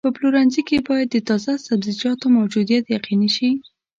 په 0.07 0.09
پلورنځي 0.17 0.61
کې 0.69 0.77
باید 0.87 1.07
د 1.11 1.17
تازه 1.29 1.53
سبزیجاتو 1.67 2.25
موجودیت 2.37 2.83
یقیني 2.95 3.29
شي. 3.35 3.49